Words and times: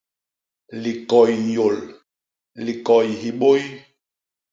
Likoy 0.81 1.31
nyôl; 1.49 1.77
likoy 2.65 3.07
hibôy. 3.21 3.61